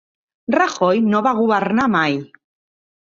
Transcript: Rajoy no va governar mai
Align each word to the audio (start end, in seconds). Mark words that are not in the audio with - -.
Rajoy 0.55 1.03
no 1.11 1.21
va 1.27 1.35
governar 1.43 1.89
mai 1.99 2.17